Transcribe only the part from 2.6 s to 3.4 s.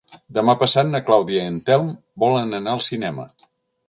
anar al cinema.